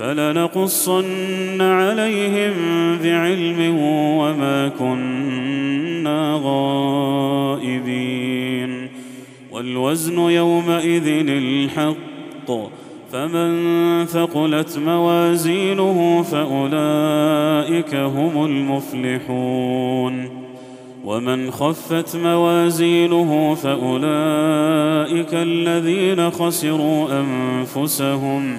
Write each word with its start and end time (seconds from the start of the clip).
فلنقصن 0.00 1.60
عليهم 1.60 2.52
بعلم 3.04 3.76
وما 4.18 4.68
كنا 4.68 6.40
غائبين. 6.44 8.88
والوزن 9.52 10.18
يومئذ 10.18 11.28
الحق 11.28 12.50
فمن 13.12 13.50
ثقلت 14.04 14.78
موازينه 14.78 16.22
فأولئك 16.22 17.94
هم 17.94 18.44
المفلحون. 18.44 20.28
ومن 21.04 21.50
خفت 21.50 22.16
موازينه 22.16 23.54
فأولئك 23.54 25.34
الذين 25.34 26.30
خسروا 26.30 27.08
أنفسهم. 27.20 28.58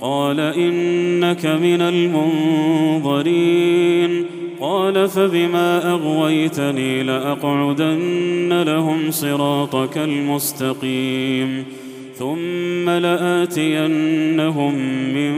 قال 0.00 0.40
إنك 0.40 1.46
من 1.46 1.80
المنظرين. 3.00 4.24
قال 4.60 5.08
فبما 5.08 5.90
أغويتني 5.92 7.02
لأقعدن 7.02 8.62
لهم 8.66 9.10
صراطك 9.10 9.98
المستقيم. 9.98 11.64
ثم 12.18 12.90
لآتينهم 12.90 14.74
من 15.14 15.34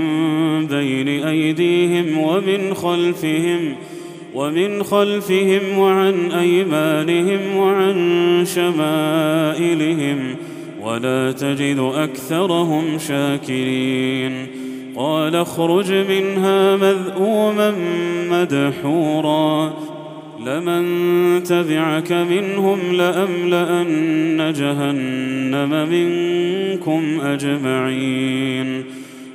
بين 0.67 1.09
أيديهم 1.09 2.19
ومن 2.19 2.75
خلفهم 2.75 3.77
ومن 4.35 4.83
خلفهم 4.83 5.79
وعن 5.79 6.33
أيمانهم 6.33 7.57
وعن 7.57 7.95
شمائلهم 8.47 10.37
ولا 10.83 11.33
تجد 11.33 11.91
أكثرهم 11.95 12.99
شاكرين. 12.99 14.47
قال 14.97 15.37
اخرج 15.37 15.93
منها 15.93 16.77
مذءوما 16.77 17.75
مدحورا. 18.31 19.75
لمن 20.47 21.43
تبعك 21.43 22.13
منهم 22.13 22.79
لأملأن 22.93 24.53
جهنم 24.57 25.89
منكم 25.89 27.21
أجمعين. 27.21 28.85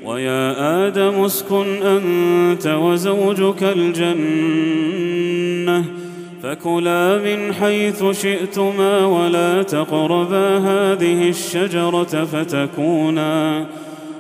ويا 0.05 0.87
آدم 0.87 1.23
اسكن 1.23 1.65
أنت 1.83 2.67
وزوجك 2.67 3.63
الجنة. 3.63 5.85
فكلا 6.45 7.17
من 7.17 7.53
حيث 7.53 8.03
شئتما 8.11 9.05
ولا 9.05 9.63
تقربا 9.63 10.57
هذه 10.57 11.29
الشجرة 11.29 12.25
فتكونا 12.25 13.65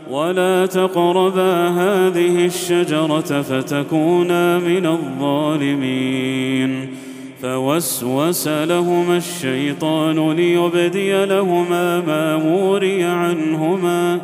ولا 0.09 0.65
تقربا 0.65 1.67
هذه 1.67 2.45
الشجرة 2.45 3.41
فتكونا 3.41 4.59
من 4.59 4.85
الظالمين 4.85 6.87
فوسوس 7.41 8.47
لهما 8.47 9.17
الشيطان 9.17 10.31
ليبدي 10.31 11.25
لهما 11.25 12.01
ما 12.01 12.35
وري 12.35 13.03
عنهما 13.03 14.19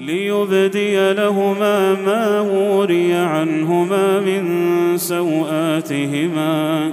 ليبدي 0.00 1.12
لهما 1.12 1.96
ما 2.06 2.40
وري 2.40 3.14
عنهما 3.14 4.20
من 4.20 4.44
سوآتهما 4.96 6.92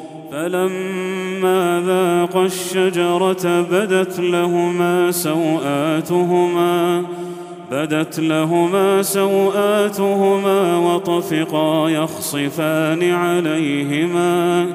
فلما 0.41 1.83
ذاقا 1.85 2.45
الشجرة 2.45 3.61
بدت 3.61 4.19
لهما 4.19 5.11
سوآتهما 5.11 7.03
بدت 7.71 8.19
لهما 8.19 9.01
سوآتهما 9.01 10.77
وطفقا 10.77 11.89
يخصفان 11.89 13.11
عليهما 13.11 14.65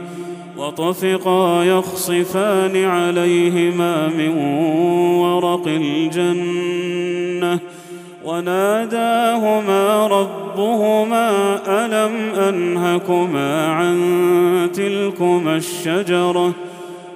وطفقا 0.59 1.65
يخصفان 1.65 2.85
عليهما 2.85 4.09
من 4.09 4.29
ورق 5.19 5.67
الجنة. 5.67 7.61
وناداهما 8.27 10.07
ربهما 10.07 11.31
ألم 11.67 12.35
أنهكما 12.35 13.67
عن 13.67 13.99
تلكما 14.75 15.57
الشجرة 15.57 16.53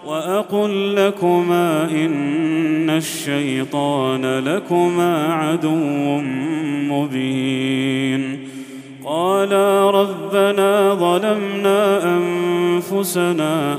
وأقل 0.07 0.97
لكما 0.97 1.91
إن 1.91 2.91
الشيطان 2.91 4.39
لكما 4.39 5.35
عدو 5.35 6.21
مبين 6.91 8.39
قالا 9.05 9.91
ربنا 9.91 10.95
ظلمنا 10.95 12.01
أنفسنا 12.17 13.79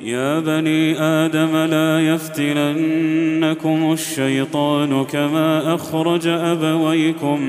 يا 0.00 0.40
بني 0.40 1.00
آدم 1.00 1.56
لا 1.56 2.00
يفتننكم 2.00 3.92
الشيطان 3.92 5.04
كما 5.04 5.74
أخرج 5.74 6.26
أبويكم 6.26 7.40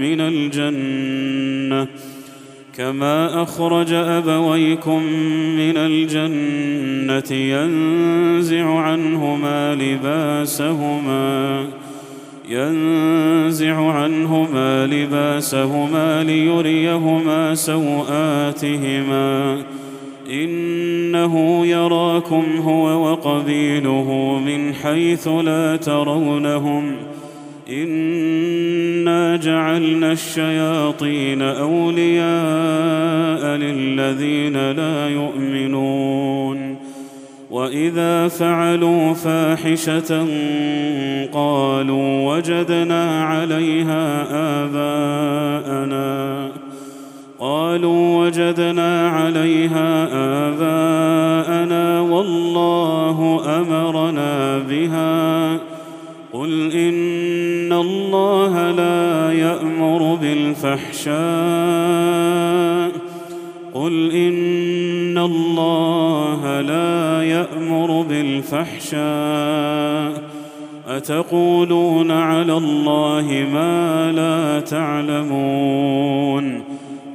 من 0.00 0.20
الجنة 0.20 1.86
كما 2.76 3.42
أخرج 3.42 3.92
أبويكم 3.92 5.02
من 5.56 5.76
الجنة 5.76 7.36
ينزع 7.36 8.78
عنهما 8.78 9.74
لباسهما 9.74 11.64
ينزع 12.48 13.90
عنهما 13.90 14.86
لباسهما 14.86 16.24
ليريهما 16.24 17.54
سوآتهما 17.54 19.58
إنه 20.30 21.66
يراكم 21.66 22.44
هو 22.64 23.10
وقبيله 23.10 24.38
من 24.46 24.74
حيث 24.74 25.28
لا 25.28 25.76
ترونهم 25.76 26.96
إنا 27.70 29.36
جعلنا 29.36 30.12
الشياطين 30.12 31.42
أولياء 31.42 32.26
للذين 33.56 34.70
لا 34.70 35.08
يؤمنون 35.08 36.76
وإذا 37.50 38.28
فعلوا 38.28 39.14
فاحشة 39.14 40.26
قالوا 41.32 42.36
وجدنا 42.36 43.24
عليها 43.24 44.26
آباءنا 44.64 46.48
قالوا 47.42 48.26
وجدنا 48.26 49.08
عليها 49.08 50.08
آباءنا 50.48 52.00
والله 52.00 53.40
أمرنا 53.60 54.58
بها. 54.58 55.52
قل 56.32 56.72
إن 56.72 57.72
الله 57.72 58.70
لا 58.70 59.32
يأمر 59.32 60.18
بالفحشاء. 60.22 61.12
قل 63.74 64.10
إن 64.10 65.18
الله 65.18 66.60
لا 66.60 67.22
يأمر 67.22 68.02
بالفحشاء. 68.02 69.02
أتقولون 70.88 72.10
على 72.10 72.56
الله 72.56 73.46
ما 73.52 74.12
لا 74.12 74.60
تعلمون. 74.60 76.51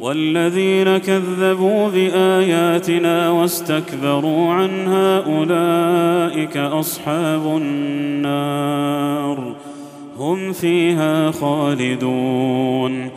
والذين 0.00 0.98
كذبوا 0.98 1.88
بآياتنا 1.88 3.30
واستكبروا 3.30 4.52
عنها 4.52 5.18
أولئك 5.26 6.56
أصحاب 6.56 7.56
النار 7.56 9.54
هم 10.18 10.52
فيها 10.52 11.30
خالدون. 11.30 13.10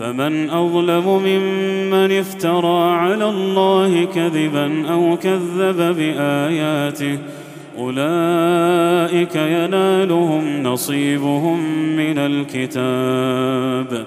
فمن 0.00 0.50
أظلم 0.50 1.22
ممن 1.24 2.12
افترى 2.12 2.90
على 2.90 3.30
الله 3.30 4.04
كذبا 4.04 4.88
أو 4.90 5.16
كذب 5.16 5.96
بآياته 5.96 7.18
أولئك 7.78 9.36
ينالهم 9.36 10.62
نصيبهم 10.62 11.60
من 11.96 12.18
الكتاب. 12.18 14.06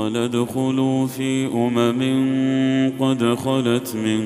قال 0.00 0.16
ادخلوا 0.16 1.06
في 1.06 1.46
أمم 1.46 2.02
قد 3.00 3.34
خلت 3.34 3.96
من 3.96 4.22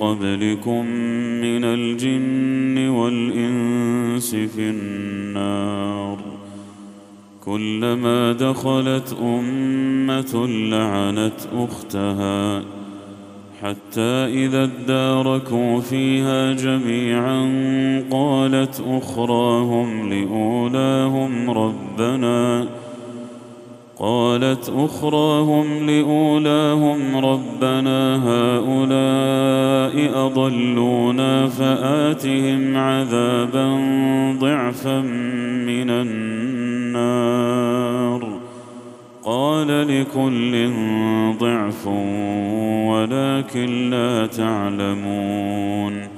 قبلكم 0.00 0.86
من 1.40 1.64
الجن 1.64 2.88
والإنس 2.88 4.34
في 4.34 4.70
النار. 4.70 6.18
كلما 7.44 8.32
دخلت 8.32 9.16
أمة 9.22 10.46
لعنت 10.46 11.48
أختها. 11.56 12.62
حتى 13.62 14.44
إذا 14.44 14.64
اداركوا 14.64 15.80
فيها 15.80 16.52
جميعا 16.52 17.40
قالت 18.10 18.82
أخراهم 18.86 20.12
لأولاهم 20.12 21.50
ربنا. 21.50 22.68
قالت 24.00 24.72
أخراهم 24.76 25.90
لأولاهم 25.90 27.16
ربنا 27.16 28.16
هؤلاء 28.24 29.94
أضلونا 30.26 31.46
فآتهم 31.48 32.76
عذابا 32.76 33.80
ضعفا 34.40 35.00
من 35.66 35.90
النار. 35.90 37.38
قال 39.24 39.68
لكل 39.68 40.70
ضعف 41.38 41.86
ولكن 42.86 43.90
لا 43.90 44.26
تعلمون. 44.26 46.17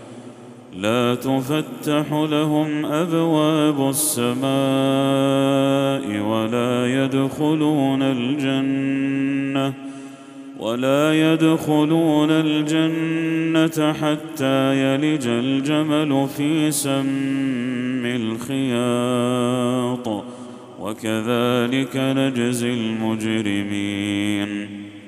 لا 0.77 1.15
تفتح 1.15 2.13
لهم 2.13 2.85
أبواب 2.85 3.89
السماء 3.89 4.41
ولا 6.21 7.03
يدخلون 7.03 8.01
الجنة 8.01 9.73
ولا 10.59 11.33
يدخلون 11.33 12.31
الجنة 12.31 13.93
حتى 13.93 14.75
يلج 14.75 15.27
الجمل 15.27 16.27
في 16.37 16.71
سم 16.71 18.05
الخياط. 18.05 20.07
وكذلك 20.79 21.95
نجزي 21.95 22.73
المجرمين. 22.73 24.80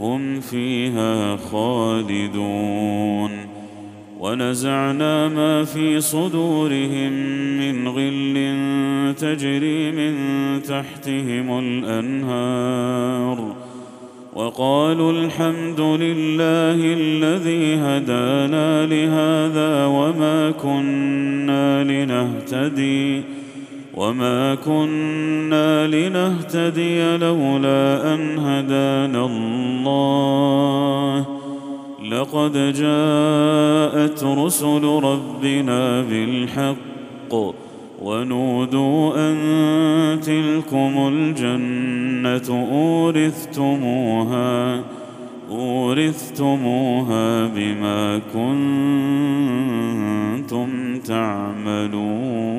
هم 0.00 0.40
فيها 0.40 1.36
خالدون. 1.36 3.30
ونزعنا 4.20 5.28
ما 5.28 5.64
في 5.64 6.00
صدورهم 6.00 7.12
من 7.58 7.88
غل 7.88 8.34
تجري 9.14 9.92
من 9.92 10.14
تحتهم 10.62 11.58
الأنهار. 11.58 13.54
وقالوا 14.34 15.12
الحمد 15.12 15.80
لله 15.80 16.94
الذي 16.98 17.74
هدانا 17.74 18.86
لهذا 18.86 19.86
وما 19.86 20.50
كنا 20.50 21.84
لنهتدي. 21.84 23.37
وما 23.98 24.54
كنا 24.54 25.86
لنهتدي 25.86 27.16
لولا 27.16 28.14
ان 28.14 28.38
هدانا 28.38 29.26
الله 29.26 31.26
لقد 32.10 32.52
جاءت 32.52 34.24
رسل 34.24 34.84
ربنا 34.84 36.02
بالحق 36.02 37.34
ونودوا 38.02 39.30
ان 39.30 39.36
تلكم 40.20 41.10
الجنه 41.12 42.66
اورثتموها 42.70 44.80
اورثتموها 45.50 47.46
بما 47.46 48.20
كنتم 48.34 48.58
تعملون 50.98 52.58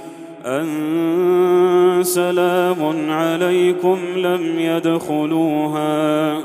أن 0.45 2.03
سلام 2.03 3.09
عليكم 3.09 3.97
لم 4.15 4.59
يدخلوها 4.59 6.39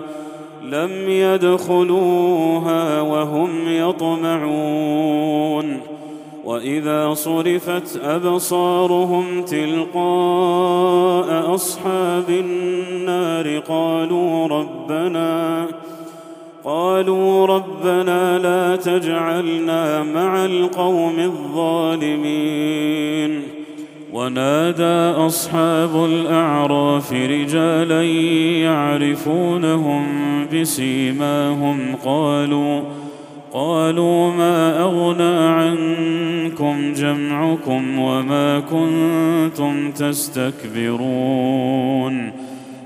لم 0.62 0.90
يدخلوها 1.08 3.00
وهم 3.00 3.50
يطمعون. 3.66 4.86
وإذا 6.44 7.14
صرفت 7.14 8.00
أبصارهم 8.04 9.42
تلقاء 9.42 11.54
أصحاب 11.54 12.30
النار 12.30 13.58
قالوا 13.58 14.48
ربنا 14.48 15.66
قالوا 16.64 17.46
ربنا 17.46 18.38
لا 18.38 18.76
تجعلنا 18.76 20.02
مع 20.02 20.44
القوم 20.44 21.18
الظالمين. 21.18 22.76
ونادى 24.16 25.26
أصحاب 25.26 26.04
الأعراف 26.04 27.12
رجالا 27.12 28.02
يعرفونهم 28.62 30.06
بسيماهم 30.52 31.96
قالوا 32.04 32.80
قالوا 33.52 34.32
ما 34.32 34.80
أغنى 34.80 35.38
عنكم 35.48 36.92
جمعكم 36.92 37.98
وما 37.98 38.60
كنتم 38.60 39.92
تستكبرون؟ 39.92 41.36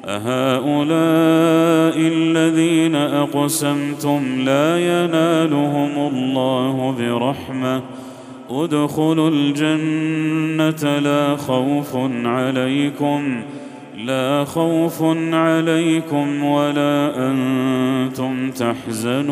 أهؤلاء 0.06 1.96
الذين 1.98 2.94
أقسمتم 2.94 4.40
لا 4.44 4.78
ينالهم 4.78 6.08
الله 6.14 6.94
برحمة 6.98 7.82
ادخلوا 8.50 9.30
الجنة 9.30 10.98
لا 10.98 11.36
خوف 11.36 11.96
عليكم 12.24 13.42
لا 14.04 14.44
خوف 14.44 15.02
عليكم 15.32 16.44
ولا 16.44 17.30
أنتم 17.30 18.50
تحزنون. 18.50 19.30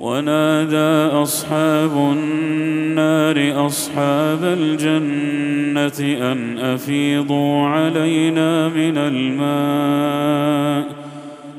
ونادى 0.00 1.14
أصحاب 1.22 1.96
النار 1.96 3.66
أصحاب 3.66 4.38
الجنة 4.42 6.32
أن 6.32 6.58
أفيضوا 6.58 7.66
علينا 7.66 8.68
من 8.68 8.98
الماء. 8.98 11.01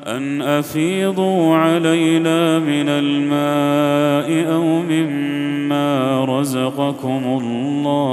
أن 0.07 0.41
أفيضوا 0.41 1.55
علينا 1.55 2.59
من 2.59 2.89
الماء 2.89 4.53
أو 4.53 4.81
مما 4.81 6.25
رزقكم 6.25 7.39
الله. 7.41 8.03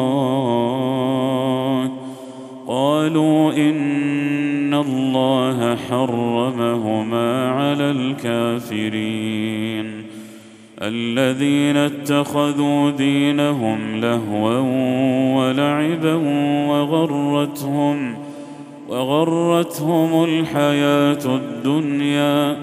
قالوا 2.67 3.53
إن 3.53 4.75
الله 4.75 5.77
حرمهما 5.77 7.49
على 7.51 7.91
الكافرين. 7.91 9.51
الذين 10.83 11.77
اتخذوا 11.77 12.91
دينهم 12.91 14.01
لهوا 14.01 14.59
ولعبا 15.37 16.15
وغرتهم 16.69 18.30
وغرتهم 18.91 20.25
الحياة 20.25 21.25
الدنيا 21.27 22.57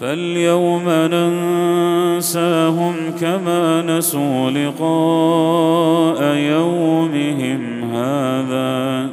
فاليوم 0.00 0.82
ننساهم 0.88 2.94
كما 3.20 3.82
نسوا 3.82 4.50
لقاء 4.50 6.34
يومهم 6.34 7.84
هذا. 7.94 9.08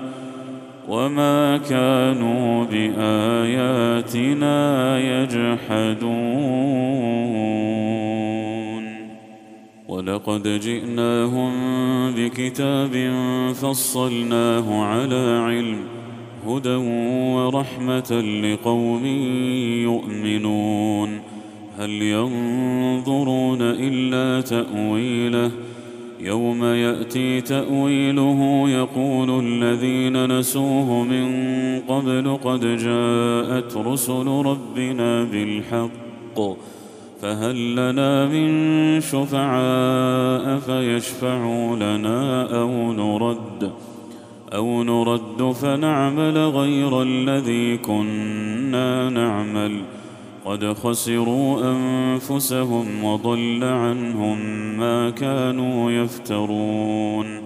وما 0.87 1.57
كانوا 1.57 2.65
بآياتنا 2.65 4.57
يجحدون. 4.99 5.99
ولقد 9.87 10.47
جئناهم 10.47 11.51
بكتاب 12.17 13.11
فصلناه 13.53 14.83
على 14.83 15.41
علم 15.45 15.98
هدى 16.49 16.75
ورحمة 17.35 18.21
لقوم 18.43 19.05
يؤمنون. 19.83 21.21
هل 21.77 21.89
ينظرون 21.89 23.61
إلا 23.61 24.41
تأويله؟ 24.41 25.51
يوم 26.19 26.63
يأتي 26.63 27.41
تأويله 27.41 28.69
يقول 28.69 29.45
الذين 29.45 30.39
نسوه 30.39 31.03
من 31.03 31.29
قبل 31.87 32.37
قد 32.43 32.59
جاءت 32.59 33.77
رسل 33.77 34.27
ربنا 34.27 35.23
بالحق 35.23 36.57
فهل 37.21 37.71
لنا 37.71 38.25
من 38.25 39.01
شفعاء 39.01 40.59
فيشفعوا 40.59 41.75
لنا 41.75 42.41
أو 42.61 42.93
نرد 42.93 43.63
ۖ؟ 43.63 43.98
أو 44.53 44.83
نرد 44.83 45.51
فنعمل 45.51 46.37
غير 46.37 47.01
الذي 47.01 47.77
كنا 47.77 49.09
نعمل. 49.09 49.81
قد 50.45 50.73
خسروا 50.73 51.71
أنفسهم 51.71 53.03
وضل 53.03 53.63
عنهم 53.63 54.39
ما 54.77 55.09
كانوا 55.09 55.91
يفترون. 55.91 57.41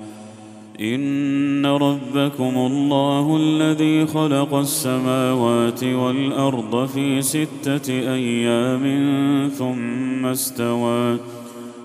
إن 0.82 1.66
ربكم 1.66 2.54
الله 2.58 3.38
الذي 3.38 4.06
خلق 4.06 4.54
السماوات 4.54 5.84
والأرض 5.84 6.86
في 6.86 7.22
ستة 7.22 7.89
أيام 7.89 8.84
ثم 9.50 10.26
استوى. 10.26 11.18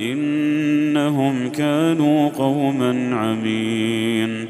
إنهم 0.00 1.48
كانوا 1.48 2.28
قوما 2.28 3.16
عمين. 3.16 4.46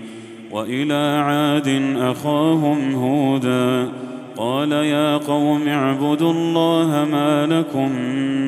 وإلى 0.53 1.23
عاد 1.25 1.83
أخاهم 1.97 2.95
هودا. 2.95 3.89
قال 4.37 4.73
يا 4.73 5.17
قوم 5.17 5.69
اعبدوا 5.69 6.33
الله 6.33 7.09
ما 7.13 7.47
لكم 7.47 7.89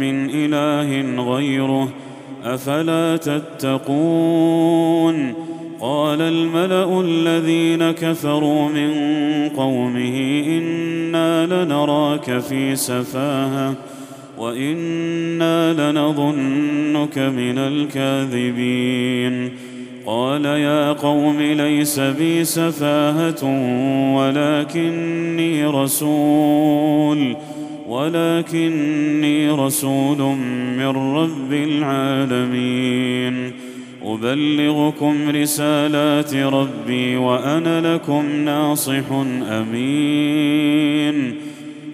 من 0.00 0.30
إله 0.30 1.22
غيره. 1.22 1.88
أفلا 2.44 3.16
تتقون؟ 3.16 4.66
قال 5.80 6.20
الملأ 6.20 7.00
الذين 7.00 7.90
كفروا 7.90 8.68
من 8.68 8.90
قومه 9.48 10.42
إنا 10.46 11.46
لنراك 11.46 12.38
في 12.38 12.76
سفاهة. 12.76 13.74
وأنا 14.38 15.72
لنظنك 15.72 17.18
من 17.18 17.58
الكاذبين 17.58 19.50
قال 20.06 20.44
يا 20.44 20.92
قوم 20.92 21.40
ليس 21.42 22.00
بي 22.00 22.44
سفاهه 22.44 23.44
ولكني 24.16 25.66
رسول 25.66 27.36
ولكني 27.88 29.50
رسول 29.50 30.18
من 30.78 30.86
رب 31.16 31.52
العالمين 31.52 33.52
ابلغكم 34.04 35.30
رسالات 35.30 36.34
ربي 36.34 37.16
وأنا 37.16 37.94
لكم 37.94 38.26
ناصح 38.44 39.12
امين 39.50 41.34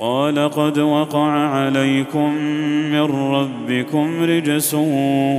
قال 0.00 0.38
قد 0.50 0.78
وقع 0.78 1.30
عليكم 1.30 2.34
من 2.92 3.02
ربكم 3.34 4.22
رجس 4.22 4.74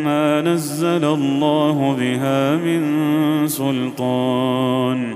ما 0.03 0.41
نزل 0.41 1.05
الله 1.05 1.95
بها 1.99 2.55
من 2.55 2.81
سلطان. 3.47 5.15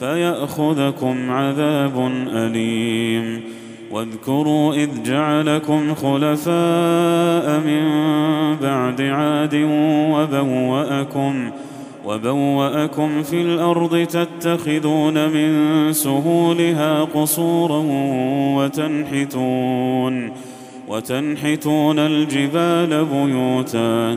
فيأخذكم 0.00 1.30
عذاب 1.30 2.12
أليم. 2.32 3.40
واذكروا 3.90 4.74
إذ 4.74 5.02
جعلكم 5.02 5.94
خلفاء 5.94 7.60
من 7.60 7.84
بعد 8.62 9.02
عاد 9.02 9.54
وبوأكم 10.12 11.50
وبوأكم 12.06 13.22
في 13.22 13.40
الأرض 13.42 14.06
تتخذون 14.06 15.28
من 15.28 15.92
سهولها 15.92 17.04
قصورا 17.04 17.84
وتنحتون 18.56 20.32
وتنحتون 20.88 21.98
الجبال 21.98 23.04
بيوتا. 23.04 24.16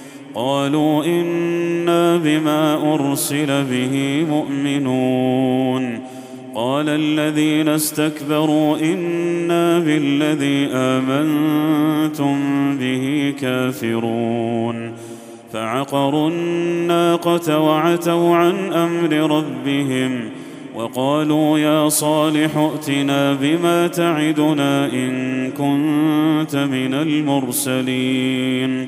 قالوا 0.35 1.05
إنا 1.05 2.17
بما 2.17 2.93
أرسل 2.93 3.63
به 3.63 4.25
مؤمنون. 4.29 5.99
قال 6.55 6.89
الذين 6.89 7.67
استكبروا 7.67 8.77
إنا 8.77 9.79
بالذي 9.79 10.69
آمنتم 10.73 12.37
به 12.77 13.33
كافرون. 13.41 14.91
فعقروا 15.53 16.29
الناقة 16.29 17.59
وعتوا 17.59 18.35
عن 18.35 18.73
أمر 18.73 19.37
ربهم 19.37 20.29
وقالوا 20.75 21.59
يا 21.59 21.89
صالح 21.89 22.57
ائتنا 22.57 23.33
بما 23.33 23.87
تعدنا 23.87 24.93
إن 24.93 25.11
كنت 25.51 26.55
من 26.55 26.93
المرسلين. 26.93 28.87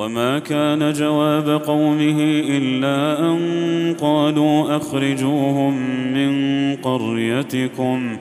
وما 0.00 0.38
كان 0.38 0.92
جواب 0.92 1.48
قومه 1.48 2.42
الا 2.48 3.20
ان 3.20 3.94
قالوا 4.00 4.76
اخرجوهم 4.76 5.74
من 6.14 6.32
قريتكم 6.76 8.16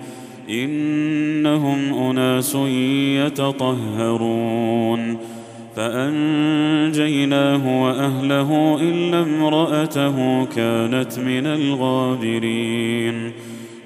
انهم 0.49 1.93
اناس 1.93 2.55
يتطهرون 3.25 5.17
فانجيناه 5.75 7.83
واهله 7.83 8.79
الا 8.81 9.21
امراته 9.21 10.45
كانت 10.45 11.19
من 11.19 11.45
الغابرين 11.45 13.31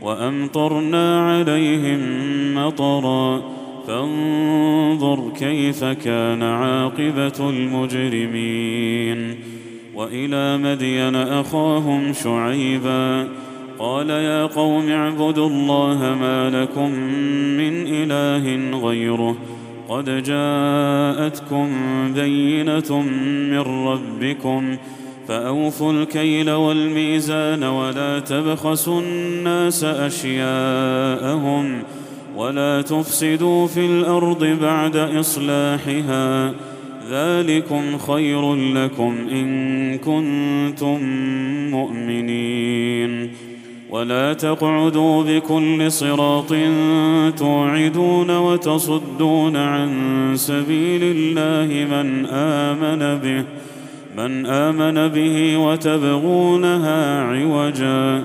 وامطرنا 0.02 1.32
عليهم 1.32 2.00
مطرا 2.56 3.63
فانظر 3.88 5.32
كيف 5.40 5.84
كان 5.84 6.44
عاقبة 6.44 7.50
المجرمين. 7.50 9.36
وإلى 9.96 10.58
مدين 10.58 11.16
أخاهم 11.16 12.14
شعيبا. 12.14 13.28
قال 13.80 14.10
يا 14.10 14.46
قوم 14.46 14.90
اعبدوا 14.90 15.50
الله 15.50 16.18
ما 16.22 16.50
لكم 16.50 16.92
من 17.58 17.86
إله 17.88 18.78
غيره. 18.88 19.36
قد 19.90 20.24
جاءتكم 20.24 21.68
بينة 22.16 23.02
من 23.50 23.88
ربكم. 23.88 24.78
فأوفوا 25.28 25.94
الكيل 25.94 26.52
والميزان 26.52 27.64
ولا 27.64 28.20
تبخسوا 28.20 29.02
الناس 29.02 29.84
أشياءهم. 29.84 31.84
ولا 32.36 32.82
تفسدوا 32.82 33.68
في 33.68 33.86
الأرض 33.86 34.46
بعد 34.62 34.96
إصلاحها. 34.98 36.54
ذلكم 37.10 37.98
خير 37.98 38.56
لكم 38.56 39.16
إن 39.32 39.98
كنتم 39.98 41.00
مؤمنين. 41.72 43.30
ولا 43.90 44.34
تقعدوا 44.34 45.24
بكل 45.24 45.92
صراط 45.92 46.54
توعدون 47.38 48.38
وتصدون 48.38 49.56
عن 49.56 49.90
سبيل 50.36 51.02
الله 51.04 51.86
من 51.86 52.26
آمن 52.26 53.20
به 53.24 53.44
من 54.18 54.46
آمن 54.46 55.08
به 55.08 55.58
وتبغونها 55.58 57.22
عوجا. 57.24 58.24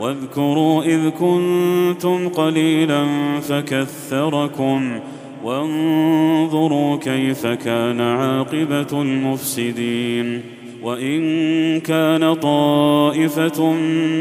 واذكروا 0.00 0.82
إذ 0.82 1.08
كنتم 1.08 2.28
قليلا 2.28 3.06
فكثركم 3.40 4.98
وانظروا 5.44 6.96
كيف 6.96 7.46
كان 7.46 8.00
عاقبة 8.00 9.02
المفسدين 9.02 10.42
وإن 10.82 11.80
كان 11.80 12.34
طائفة 12.34 13.72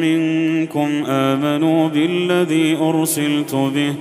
منكم 0.01 1.03
آمنوا 1.05 1.87
بالذي 1.87 2.77
أرسلت 2.77 3.55
به 3.55 3.93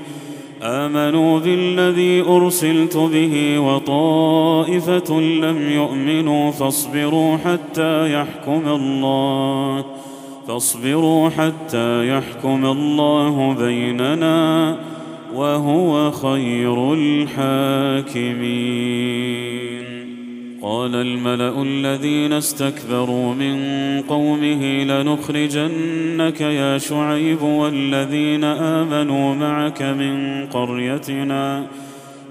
آمنوا 0.62 1.38
بالذي 1.38 2.20
أرسلت 2.20 2.96
به 2.96 3.58
وطائفة 3.58 5.20
لم 5.20 5.70
يؤمنوا 5.70 6.50
فاصبروا 6.50 7.36
حتى 7.36 8.12
يحكم 8.12 8.62
الله 8.68 9.84
فاصبروا 10.48 11.28
حتى 11.28 12.08
يحكم 12.08 12.66
الله 12.66 13.54
بيننا 13.54 14.76
وهو 15.34 16.10
خير 16.10 16.94
الحاكمين. 16.94 18.36
قال 20.62 20.94
الملأ 20.94 21.62
الذين 21.62 22.32
استكبروا 22.32 23.34
من 23.34 23.56
قومه 24.08 24.84
لنخرجنك 24.84 26.40
يا 26.40 26.78
شعيب 26.78 27.42
والذين 27.42 28.44
آمنوا 28.44 29.34
معك 29.34 29.82
من 29.82 30.46
قريتنا 30.46 31.66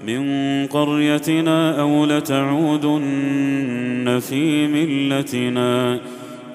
من 0.06 0.66
قريتنا 0.66 1.80
أو 1.80 2.04
لتعودن 2.04 3.00
في 4.28 4.66
ملتنا. 4.66 6.00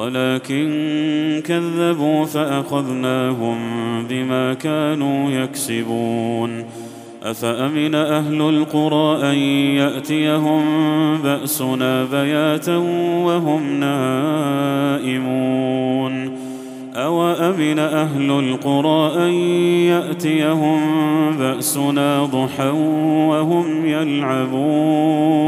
ولكن 0.00 1.42
كذبوا 1.46 2.24
فأخذناهم 2.24 3.58
بما 4.08 4.54
كانوا 4.54 5.30
يكسبون. 5.30 6.64
أفأمن 7.22 7.94
أهل 7.94 8.42
القرى 8.42 9.32
أن 9.32 9.38
يأتيهم 9.76 10.62
بأسنا 11.22 12.04
بياتا 12.04 12.76
وهم 13.24 13.80
نائمون؟ 13.80 15.20
أوأمن 16.94 17.78
أهل 17.78 18.30
القرى 18.30 19.26
أن 19.26 19.32
يأتيهم 19.92 20.80
بأسنا 21.38 22.24
ضحى 22.24 22.70
وهم 23.28 23.86
يلعبون؟ 23.86 25.40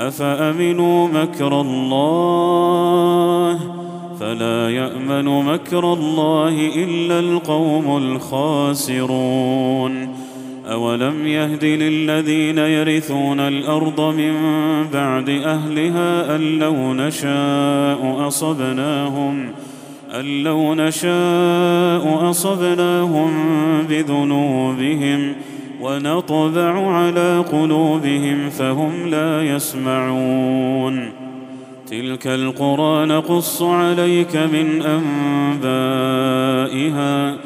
أفأمنوا 0.00 1.08
مكر 1.08 1.60
الله 1.60 3.58
فلا 4.20 4.70
يأمن 4.70 5.24
مكر 5.24 5.92
الله 5.92 6.70
إلا 6.76 7.20
القوم 7.20 7.96
الخاسرون 7.96 9.40
أولم 10.66 11.26
يهد 11.26 11.64
للذين 11.64 12.58
يرثون 12.58 13.40
الأرض 13.40 14.00
من 14.00 14.34
بعد 14.92 15.28
أهلها 15.28 16.36
أن 16.36 16.58
لو 16.58 16.94
نشاء 16.94 18.26
أصبناهم 18.28 19.48
أن 20.14 20.42
لو 20.42 20.74
نشاء 20.74 22.30
أصبناهم 22.30 23.32
بذنوبهم 23.88 25.34
ونطبع 25.82 26.92
على 26.92 27.44
قلوبهم 27.52 28.50
فهم 28.50 29.06
لا 29.06 29.42
يسمعون. 29.42 31.10
تلك 31.90 32.26
القرى 32.26 33.06
نقص 33.06 33.62
عليك 33.62 34.36
من 34.36 34.82
أنبائها. 35.62 37.36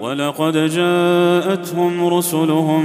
ولقد 0.00 0.52
جاءتهم 0.52 2.14
رسلهم 2.14 2.84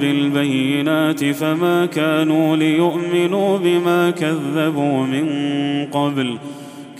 بالبينات 0.00 1.24
فما 1.24 1.86
كانوا 1.86 2.56
ليؤمنوا 2.56 3.58
بما 3.58 4.10
كذبوا 4.10 5.06
من 5.06 5.26
قبل. 5.92 6.38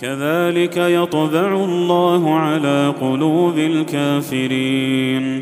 كذلك 0.01 0.77
يطبع 0.77 1.53
الله 1.53 2.35
على 2.35 2.93
قلوب 3.01 3.57
الكافرين. 3.57 5.41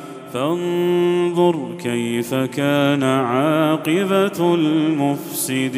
فانظر 0.33 1.55
كيف 1.83 2.33
كان 2.33 3.03
عاقبة 3.03 4.55
المفسدين. 4.55 5.71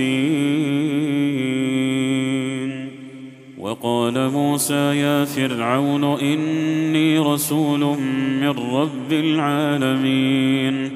وقال 3.60 4.30
موسى 4.30 4.74
يا 4.74 5.26
فرعون 5.26 6.04
إني 6.04 7.20
رسول 7.20 7.80
من 8.42 8.50
رب 8.50 9.12
العالمين. 9.12 10.92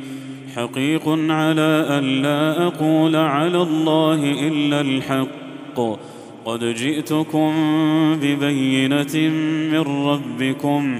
حقيق 0.55 1.09
على 1.09 1.85
أن 1.89 2.21
لا 2.21 2.67
أقول 2.67 3.15
على 3.15 3.61
الله 3.61 4.47
إلا 4.47 4.81
الحق. 4.81 5.97
قد 6.45 6.63
جئتكم 6.63 7.53
ببينة 8.21 9.29
من 9.71 9.83
ربكم 10.07 10.99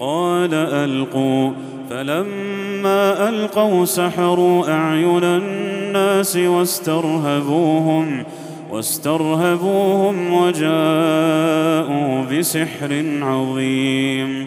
قال 0.00 0.54
ألقوا. 0.54 1.50
فلما 1.90 3.28
ألقوا 3.28 3.84
سحروا 3.84 4.72
أعين 4.72 5.24
الناس 5.24 6.36
واسترهبوهم 6.36 8.24
واسترهبوهم 8.70 10.32
وجاءوا 10.32 12.24
بسحر 12.24 13.04
عظيم. 13.22 14.46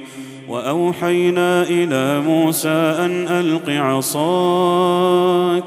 وأوحينا 0.50 1.64
إلى 1.64 2.22
موسى 2.22 2.96
أن 3.00 3.28
ألق 3.28 3.70
عصاك 3.70 5.64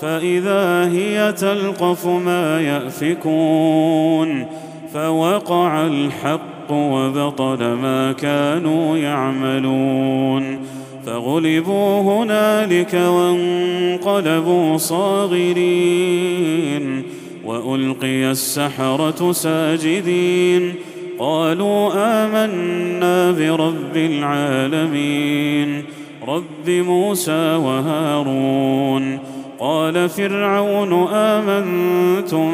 فإذا 0.00 0.90
هي 0.92 1.32
تلقف 1.32 2.06
ما 2.06 2.60
يأفكون. 2.60 4.46
فوقع 4.94 5.86
الحق 5.86 6.57
وبطل 6.70 7.64
ما 7.64 8.12
كانوا 8.12 8.96
يعملون. 8.96 10.58
فغلبوا 11.06 12.02
هنالك 12.02 12.94
وانقلبوا 12.94 14.76
صاغرين. 14.76 17.02
وألقي 17.44 18.30
السحرة 18.30 19.32
ساجدين. 19.32 20.74
قالوا 21.18 21.90
آمنا 21.94 23.30
برب 23.30 23.96
العالمين. 23.96 25.82
رب 26.28 26.68
موسى 26.68 27.54
وهارون. 27.54 29.18
قال 29.60 30.08
فرعون 30.08 31.06
آمنتم 31.12 32.50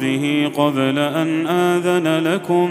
به 0.00 0.50
قبل 0.56 0.98
أن 0.98 1.46
آذن 1.46 2.26
لكم. 2.26 2.70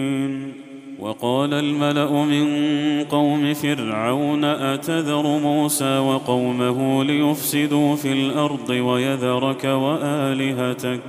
وقال 1.11 1.53
الملأ 1.53 2.11
من 2.11 2.45
قوم 3.03 3.53
فرعون 3.53 4.43
أتذر 4.43 5.21
موسى 5.21 5.97
وقومه 5.97 7.03
ليفسدوا 7.03 7.95
في 7.95 8.11
الأرض 8.13 8.69
ويذرك 8.69 9.63
وآلهتك؟ 9.63 11.01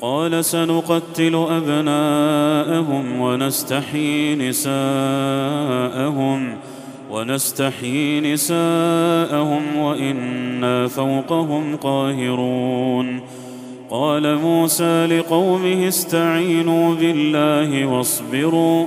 قال 0.00 0.44
سنقتل 0.44 1.34
أبناءهم 1.34 3.20
ونستحيي 3.20 4.34
نساءهم 4.34 4.74
ونستحيي 7.10 8.20
نساءهم 8.20 9.76
وإنا 9.76 10.88
فوقهم 10.88 11.76
قاهرون. 11.76 13.20
قال 13.90 14.38
موسى 14.38 15.06
لقومه 15.06 15.88
استعينوا 15.88 16.94
بالله 16.94 17.86
واصبروا 17.86 18.86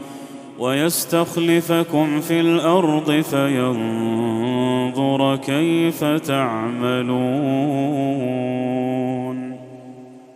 ويستخلفكم 0.61 2.21
في 2.21 2.39
الأرض 2.39 3.11
فينظر 3.21 4.55
كيف 5.35 6.03
تعملون. 6.03 7.21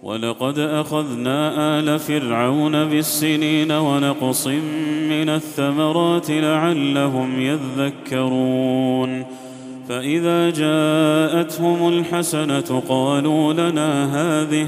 ولقد 0.04 0.60
أخذنا 0.60 1.80
آل 1.80 2.00
فرعون 2.00 2.86
بالسنين 2.86 3.72
ونقص 3.72 4.48
من 5.10 5.30
الثمرات 5.30 6.32
لعلهم 6.32 7.42
يذكرون. 7.42 9.26
فإذا 9.90 10.50
جاءتهم 10.50 11.88
الحسنة 11.88 12.84
قالوا 12.90 13.54
لنا 13.54 14.06
هذه 14.16 14.68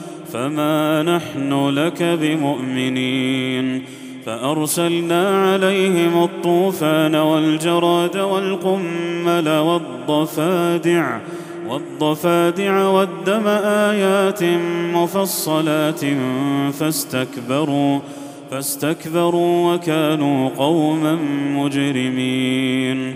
فما 0.33 1.03
نحن 1.03 1.69
لك 1.69 2.03
بمؤمنين 2.03 3.83
فارسلنا 4.25 5.51
عليهم 5.51 6.23
الطوفان 6.23 7.15
والجراد 7.15 8.17
والقمل 8.17 9.49
والضفادع 9.49 11.19
والضفادع 11.67 12.87
والدم 12.87 13.47
ايات 13.47 14.43
مفصلات 14.93 16.01
فاستكبروا 16.79 17.99
فاستكبروا 18.51 19.73
وكانوا 19.73 20.49
قوما 20.49 21.17
مجرمين 21.55 23.15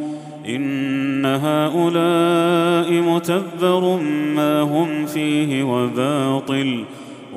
إن 0.47 1.25
هؤلاء 1.25 2.91
متبر 2.91 3.99
ما 4.35 4.61
هم 4.61 5.05
فيه 5.05 5.63
وباطل 5.63 6.83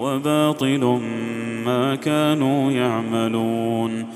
وباطل 0.00 1.00
ما 1.64 1.94
كانوا 1.94 2.72
يعملون. 2.72 4.06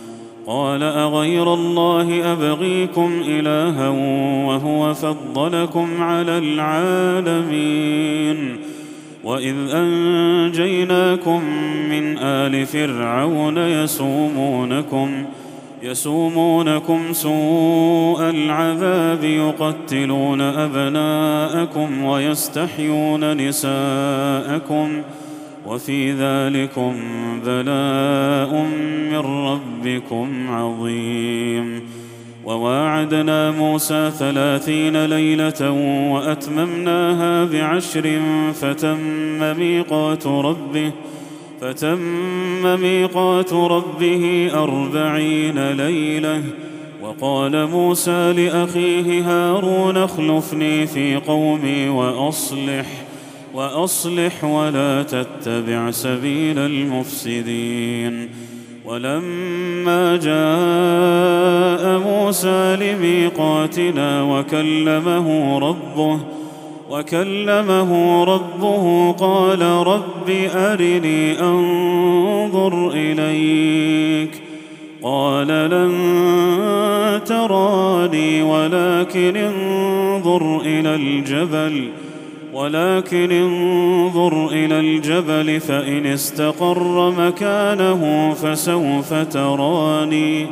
قال 0.46 0.82
أغير 0.82 1.54
الله 1.54 2.32
أبغيكم 2.32 3.22
إلها 3.26 3.88
وهو 4.48 4.94
فضلكم 4.94 6.02
على 6.02 6.38
العالمين. 6.38 7.88
وإذ 9.24 9.54
أنجيناكم 9.74 11.42
من 11.90 12.18
آل 12.18 12.66
فرعون 12.66 13.58
يسومونكم 13.58 15.24
يسومونكم 15.82 17.12
سوء 17.12 18.30
العذاب 18.30 19.24
يقتلون 19.24 20.40
أبناءكم 20.40 22.04
ويستحيون 22.04 23.48
نساءكم 23.48 25.02
وفي 25.66 26.12
ذلكم 26.12 26.94
بلاء 27.46 28.62
من 29.10 29.18
ربكم 29.18 30.50
عظيم 30.50 31.82
وواعدنا 32.44 33.50
موسى 33.50 34.10
ثلاثين 34.18 35.04
ليلة 35.04 35.70
وأتممناها 36.12 37.44
بعشر 37.44 38.20
فتم 38.54 39.58
ميقات 39.58 40.26
ربه 40.26 40.92
فتم 41.60 42.80
ميقات 42.80 43.52
ربه 43.52 44.50
أربعين 44.54 45.72
ليلة 45.72 46.42
وقال 47.02 47.66
موسى 47.66 48.32
لأخيه 48.32 49.22
هارون 49.22 49.96
اخلفني 49.96 50.86
في 50.86 51.16
قومي 51.16 51.88
وأصلح 51.88 52.86
وأصلح 53.54 54.44
ولا 54.44 55.02
تتبع 55.02 55.90
سبيل 55.90 56.58
المفسدين. 56.58 58.28
ولما 58.84 60.16
جاء 60.16 61.98
موسى 61.98 62.76
لميقاتنا 62.80 64.22
وكلمه 64.22 65.58
ربه 65.58 66.37
وكلمه 66.90 68.24
ربه 68.24 69.12
قال 69.12 69.62
رب 69.62 70.30
أرني 70.54 71.40
أنظر 71.40 72.90
إليك 72.90 74.42
قال 75.02 75.48
لن 75.48 75.94
تراني 77.24 78.42
ولكن 78.42 79.36
انظر 79.36 80.60
إلى 80.60 80.94
الجبل 80.94 81.88
ولكن 82.54 83.32
انظر 83.32 84.48
إلى 84.48 84.80
الجبل 84.80 85.60
فإن 85.60 86.06
استقر 86.06 87.10
مكانه 87.10 88.32
فسوف 88.34 89.14
تراني 89.14 90.46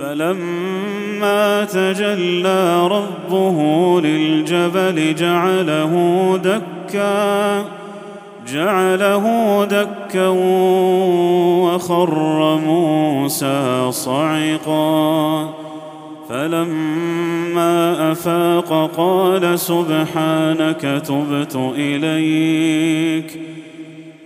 فلما 0.00 1.64
تجلى 1.64 2.88
ربه 2.88 4.00
للجبل 4.00 5.14
جعله 5.14 5.92
دكا 6.44 7.64
جعله 8.52 9.64
دكا 9.64 10.28
وخر 11.64 12.58
موسى 12.66 13.88
صعقا. 13.90 15.54
فلما 16.28 18.12
أفاق 18.12 18.90
قال 18.96 19.58
سبحانك 19.58 21.02
تبت 21.06 21.56
إليك. 21.76 23.57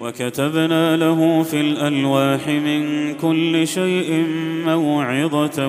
وكتبنا 0.00 0.96
له 0.96 1.42
في 1.42 1.60
الألواح 1.60 2.48
من 2.48 3.14
كل 3.14 3.66
شيء 3.66 4.26
موعظة 4.66 5.66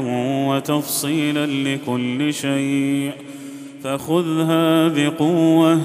وتفصيلا 0.50 1.46
لكل 1.46 2.34
شيء. 2.34 3.12
فخذها 3.84 4.88
بقوة 4.88 5.82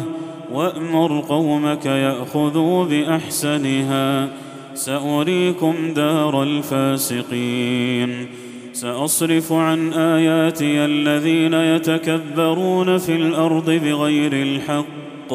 وأمر 0.53 1.21
قومك 1.21 1.87
يأخذوا 1.87 2.85
بأحسنها. 2.85 4.29
سأريكم 4.75 5.75
دار 5.97 6.43
الفاسقين. 6.43 8.27
سأصرف 8.73 9.53
عن 9.53 9.93
آياتي 9.93 10.85
الذين 10.85 11.55
يتكبرون 11.55 12.99
في 12.99 13.17
الأرض 13.17 13.71
بغير 13.71 14.33
الحق. 14.33 15.35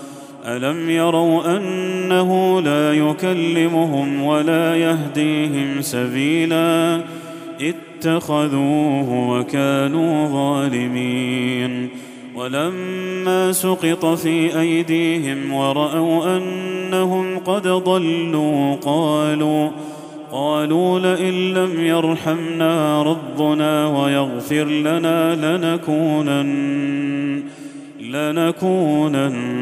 ألم 0.45 0.89
يروا 0.89 1.57
أنه 1.57 2.61
لا 2.61 2.93
يكلمهم 2.93 4.23
ولا 4.23 4.75
يهديهم 4.75 5.81
سبيلا؟ 5.81 7.01
اتخذوه 7.61 9.29
وكانوا 9.29 10.27
ظالمين. 10.27 11.89
ولما 12.35 13.51
سقط 13.51 14.05
في 14.05 14.59
أيديهم 14.59 15.53
ورأوا 15.53 16.37
أنهم 16.37 17.39
قد 17.39 17.67
ضلوا 17.67 18.75
قالوا 18.75 19.69
قالوا 20.31 20.99
لئن 20.99 21.53
لم 21.53 21.85
يرحمنا 21.85 23.03
ربنا 23.03 23.87
ويغفر 23.87 24.65
لنا 24.65 25.35
لنكونن 25.35 27.43
لنكونن 28.01 29.61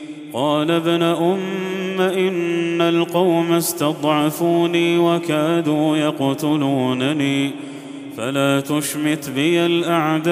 قال 0.33 0.71
ابن 0.71 1.01
أم 1.01 2.01
إن 2.01 2.81
القوم 2.81 3.51
استضعفوني 3.51 4.97
وكادوا 4.97 5.97
يقتلونني 5.97 7.51
فلا 8.17 8.59
تشمت 8.59 9.29
بي 9.29 9.65
الأعداء 9.65 10.31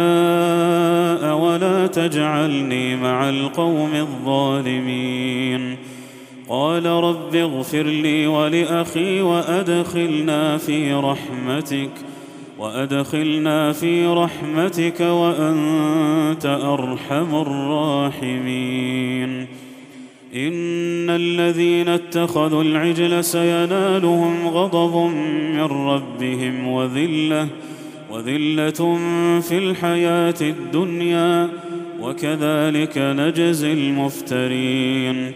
ولا 1.37 1.87
تجعلني 1.87 2.95
مع 2.95 3.29
القوم 3.29 3.95
الظالمين. 3.95 5.77
قال 6.49 6.85
رب 6.85 7.35
اغفر 7.35 7.83
لي 7.83 8.27
ولأخي 8.27 9.21
وأدخلنا 9.21 10.57
في 10.57 10.93
رحمتك 10.93 11.91
وأدخلنا 12.59 13.71
في 13.71 14.07
رحمتك 14.07 14.99
وأنت 15.01 16.45
أرحم 16.45 17.35
الراحمين. 17.35 18.79
إن 20.36 21.09
الذين 21.09 21.88
اتخذوا 21.88 22.63
العجل 22.63 23.23
سينالهم 23.23 24.47
غضب 24.47 25.11
من 25.53 25.61
ربهم 25.61 26.67
وذله 26.67 27.47
وذلة 28.11 28.97
في 29.41 29.57
الحياة 29.57 30.36
الدنيا 30.41 31.49
وكذلك 32.01 32.97
نجزي 32.97 33.73
المفترين. 33.73 35.32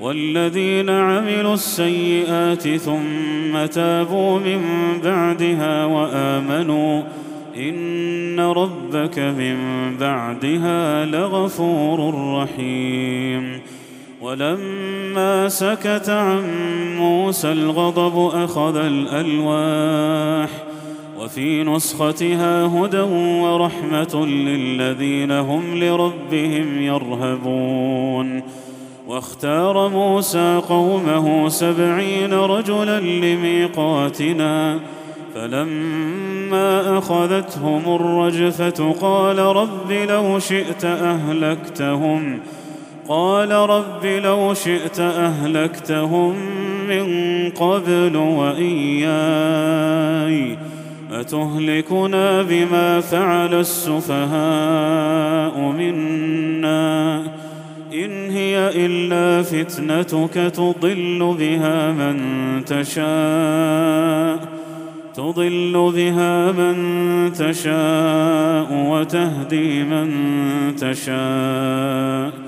والذين 0.00 0.90
عملوا 0.90 1.54
السيئات 1.54 2.68
ثم 2.68 3.66
تابوا 3.66 4.38
من 4.38 4.60
بعدها 5.04 5.84
وآمنوا 5.84 7.02
إن 7.56 8.40
ربك 8.40 9.18
من 9.18 9.56
بعدها 10.00 11.06
لغفور 11.06 12.14
رحيم. 12.42 13.60
ولما 14.20 15.48
سكت 15.48 16.08
عن 16.08 16.42
موسى 16.96 17.52
الغضب 17.52 18.30
أخذ 18.34 18.76
الألواح 18.76 20.50
وفي 21.18 21.64
نسختها 21.64 22.66
هدى 22.66 23.00
ورحمة 23.42 24.26
للذين 24.26 25.30
هم 25.30 25.84
لربهم 25.84 26.82
يرهبون 26.82 28.42
واختار 29.08 29.88
موسى 29.88 30.60
قومه 30.68 31.48
سبعين 31.48 32.32
رجلا 32.32 33.00
لميقاتنا 33.00 34.80
فلما 35.34 36.98
أخذتهم 36.98 37.94
الرجفة 37.94 38.92
قال 39.00 39.38
رب 39.38 39.92
لو 39.92 40.38
شئت 40.38 40.84
أهلكتهم 40.84 42.40
قال 43.08 43.52
رب 43.52 44.06
لو 44.06 44.54
شئت 44.54 45.00
أهلكتهم 45.00 46.34
من 46.88 47.06
قبل 47.50 48.16
وإياي 48.16 49.08
أتهلكنا 51.12 52.42
بما 52.42 53.00
فعل 53.00 53.54
السفهاء 53.54 54.38
منا 55.58 57.22
إن 57.92 58.30
هي 58.30 58.86
إلا 58.86 59.42
فتنتك 59.42 60.34
تضل 60.34 61.36
بها 61.38 61.92
من 61.92 62.18
تشاء 62.64 64.38
تضل 65.14 65.92
بها 65.94 66.52
من 66.52 67.32
تشاء 67.32 68.86
وتهدي 68.90 69.84
من 69.84 70.10
تشاء 70.76 72.47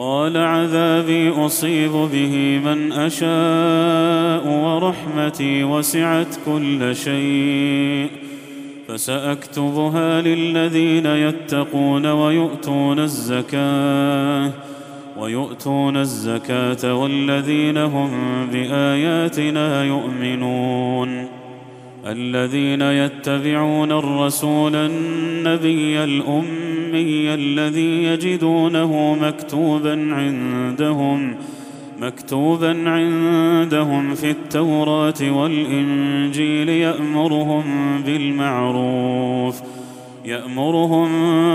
قال 0.00 0.36
عذابي 0.36 1.30
أصيب 1.30 1.92
به 1.92 2.60
من 2.64 2.92
أشاء 2.92 4.48
ورحمتي 4.48 5.64
وسعت 5.64 6.36
كل 6.46 6.96
شيء 6.96 8.10
فسأكتبها 8.88 10.20
للذين 10.20 11.06
يتقون 11.06 12.06
ويؤتون 12.06 12.98
الزكاة 12.98 14.52
ويؤتون 15.18 15.96
الزكاة 15.96 16.94
والذين 16.94 17.76
هم 17.78 18.10
بآياتنا 18.52 19.84
يؤمنون 19.84 21.39
الذين 22.06 22.82
يتبعون 22.82 23.92
الرسول 23.92 24.76
النبي 24.76 26.04
الأمي 26.04 27.34
الذي 27.34 28.04
يجدونه 28.04 29.16
مكتوبا 29.22 30.14
عندهم 30.14 31.36
مكتوبا 32.00 32.90
عندهم 32.90 34.14
في 34.14 34.30
التوراة 34.30 35.30
والإنجيل 35.30 36.68
يأمرهم 36.68 37.64
بالمعروف 38.06 39.60
يأمرهم 40.24 41.10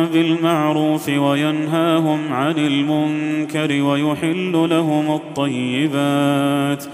بالمعروف 0.06 1.10
وينهاهم 1.10 2.34
عن 2.34 2.58
المنكر 2.58 3.82
ويحل 3.82 4.52
لهم 4.70 5.16
الطيبات. 5.16 6.86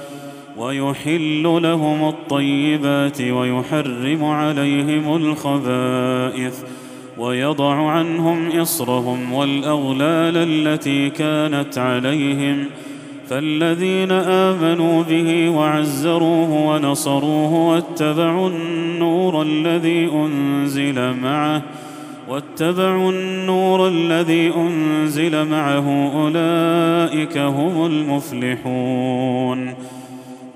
ويحل 0.57 1.43
لهم 1.43 2.09
الطيبات 2.09 3.21
ويحرم 3.21 4.23
عليهم 4.23 5.15
الخبائث 5.15 6.63
ويضع 7.17 7.89
عنهم 7.89 8.59
إصرهم 8.61 9.33
والاغلال 9.33 10.37
التي 10.37 11.09
كانت 11.09 11.77
عليهم 11.77 12.65
فالذين 13.27 14.11
آمنوا 14.11 15.03
به 15.03 15.49
وعزروه 15.49 16.51
ونصروه 16.51 17.53
واتبعوا 17.53 18.49
النور 18.49 19.41
الذي 19.41 20.09
أنزل 20.13 21.13
معه 21.13 21.61
واتبعوا 22.29 23.11
النور 23.11 23.87
الذي 23.87 24.53
أنزل 24.55 25.45
معه 25.45 26.11
أولئك 26.13 27.37
هم 27.37 27.85
المفلحون 27.85 29.73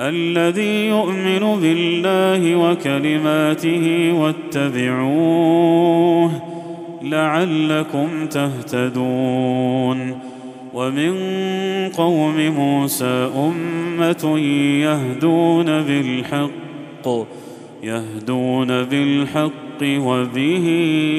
الذي 0.00 0.88
يؤمن 0.88 1.60
بالله 1.60 2.56
وكلماته 2.56 4.12
واتبعوه 4.20 6.32
لعلكم 7.02 8.26
تهتدون. 8.26 10.18
ومن 10.74 11.12
قوم 11.88 12.50
موسى 12.56 13.30
أمة 13.36 14.38
يهدون 14.82 15.64
بالحق 15.64 17.08
يهدون 17.82 18.82
بالحق 18.82 19.82
وبه 19.82 20.66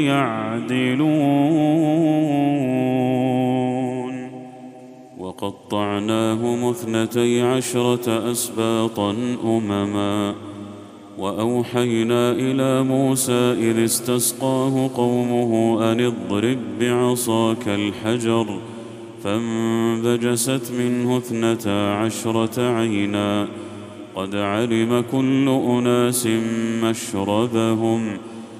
يعدلون. 0.07 1.09
وقطعناهم 5.41 6.69
اثنتي 6.69 7.41
عشرة 7.41 8.31
أسباطا 8.31 9.15
أمما. 9.43 10.35
وأوحينا 11.17 12.31
إلى 12.31 12.83
موسى 12.83 13.53
إذ 13.53 13.83
استسقاه 13.83 14.89
قومه 14.95 15.81
أن 15.91 15.99
اضرب 16.01 16.57
بعصاك 16.79 17.67
الحجر 17.67 18.59
فانبجست 19.23 20.71
منه 20.79 21.17
اثنتا 21.17 21.93
عشرة 21.93 22.61
عينا. 22.61 23.47
قد 24.15 24.35
علم 24.35 25.03
كل 25.11 25.49
أناس 25.49 26.27
مشربهم. 26.83 28.17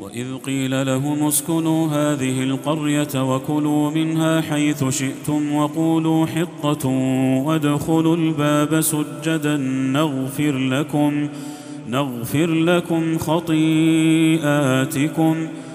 وإذ 0.00 0.36
قيل 0.36 0.86
لهم 0.86 1.22
اسكنوا 1.22 1.88
هذه 1.88 2.42
القرية 2.42 3.34
وكلوا 3.34 3.90
منها 3.90 4.40
حيث 4.40 4.84
شئتم 4.84 5.52
وقولوا 5.52 6.26
حطة 6.26 6.88
وادخلوا 7.46 8.16
الباب 8.16 8.80
سجدا 8.80 9.56
نغفر 9.92 10.58
لكم 10.58 11.28
نغفر 11.88 12.46
لكم 12.46 13.18
خطيئاتكم 13.18 14.66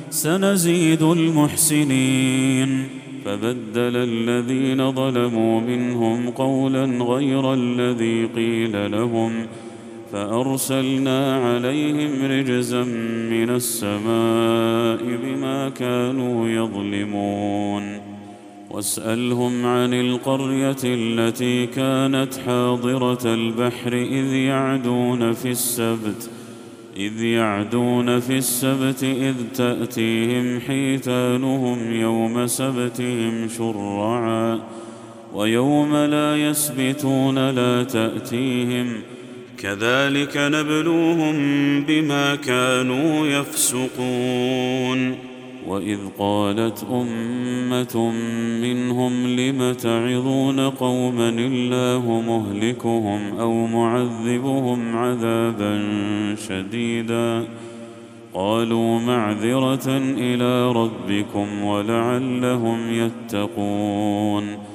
سنزيد 0.09 1.01
المحسنين. 1.03 2.87
فبدل 3.25 3.95
الذين 3.95 4.91
ظلموا 4.91 5.61
منهم 5.61 6.29
قولا 6.29 6.85
غير 6.85 7.53
الذي 7.53 8.25
قيل 8.25 8.91
لهم 8.91 9.31
فأرسلنا 10.11 11.35
عليهم 11.35 12.31
رجزا 12.31 12.83
من 13.29 13.49
السماء 13.49 15.17
بما 15.23 15.69
كانوا 15.69 16.47
يظلمون. 16.49 18.15
واسألهم 18.75 19.65
عن 19.65 19.93
القرية 19.93 20.83
التي 20.83 21.67
كانت 21.67 22.37
حاضرة 22.45 23.33
البحر 23.33 23.93
إذ 23.93 24.33
يعدون 24.33 25.33
في 25.33 25.51
السبت 25.51 26.29
إذ 26.97 27.23
يعدون 27.23 28.19
في 28.19 28.37
السبت 28.37 29.03
إذ 29.03 29.35
تأتيهم 29.55 30.59
حيتانهم 30.59 31.93
يوم 31.93 32.47
سبتهم 32.47 33.47
شرعا 33.57 34.59
ويوم 35.33 35.95
لا 35.95 36.37
يسبتون 36.37 37.49
لا 37.49 37.83
تأتيهم 37.83 38.93
ۖ 39.11 39.14
كذلك 39.57 40.37
نبلوهم 40.37 41.35
بما 41.81 42.35
كانوا 42.35 43.27
يفسقون. 43.27 45.15
وإذ 45.67 45.99
قالت 46.19 46.85
أمة 46.91 48.11
منهم 48.61 49.27
لم 49.27 49.73
تعظون 49.73 50.59
قوما 50.59 51.29
الله 51.29 52.23
مهلكهم 52.27 53.39
أو 53.39 53.67
معذبهم 53.67 54.97
عذابا 54.97 55.85
شديدا؟ 56.47 57.43
قالوا 58.33 58.99
معذرة 58.99 59.97
إلى 60.17 60.71
ربكم 60.71 61.63
ولعلهم 61.63 62.79
يتقون. 62.89 64.74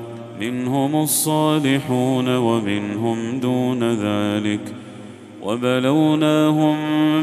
منهم 0.41 0.95
الصالحون 0.95 2.37
ومنهم 2.37 3.39
دون 3.39 3.83
ذلك 3.93 4.73
وبلوناهم 5.43 6.75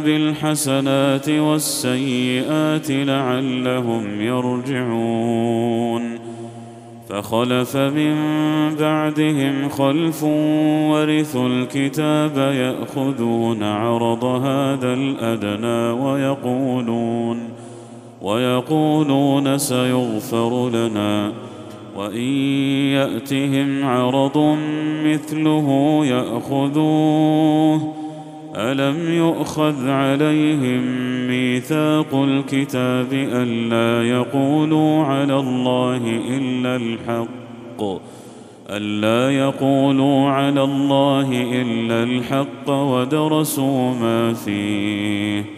بالحسنات 0.03 1.29
والسيئات 1.29 2.91
لعلهم 2.91 4.21
يرجعون 4.21 6.19
فخلف 7.09 7.77
من 7.77 8.15
بعدهم 8.81 9.69
خلف 9.69 10.23
ورثوا 10.91 11.49
الكتاب 11.49 12.39
يأخذون 12.39 13.63
عرض 13.63 14.25
هذا 14.25 14.95
الأدنى 14.95 16.03
ويقولون 16.03 17.41
ويقولون 18.23 19.59
سيغفر 19.59 20.71
لنا 20.71 21.33
وإن 21.99 22.29
يأتهم 22.93 23.85
عرض 23.85 24.57
مثله 25.05 26.01
يأخذوه. 26.07 27.95
ألم 28.57 29.13
يؤخذ 29.13 29.89
عليهم 29.89 30.83
ميثاق 31.29 32.15
الكتاب 32.15 33.13
الا 33.13 34.09
يقولوا 34.09 35.05
على 35.05 35.37
الله 35.37 36.21
إلا 36.29 36.77
الحق؟ 36.77 38.01
ألا 38.71 39.37
يقولوا 39.37 40.29
على 40.31 40.63
الله 40.63 41.29
إلا 41.63 42.03
الحق 42.03 42.71
ودرسوا 42.71 43.95
ما 43.95 44.33
فيه. 44.35 45.58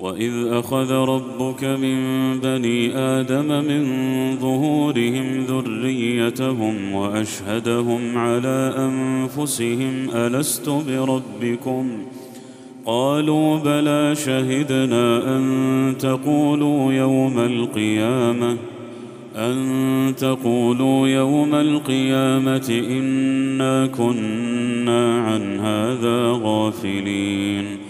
واذ 0.00 0.46
اخذ 0.46 0.92
ربك 0.92 1.64
من 1.64 1.96
بني 2.40 2.96
آدم 2.96 3.64
من 3.64 3.84
ظهورهم 4.40 5.44
ذريتهم 5.48 6.92
واشهدهم 6.92 8.18
على 8.18 8.74
انفسهم 8.78 10.10
الست 10.14 10.68
بربكم 10.68 11.88
قالوا 12.86 13.58
بلى 13.58 14.14
شهدنا 14.14 15.36
ان 15.36 15.94
تقولوا 15.98 16.92
يوم 16.92 17.38
القيامه 17.38 18.56
أن 19.36 20.14
تقولوا 20.18 21.08
يوم 21.08 21.54
القيامة 21.54 22.82
إنا 22.90 23.86
كنا 23.86 25.20
عن 25.22 25.60
هذا 25.60 26.40
غافلين 26.42 27.89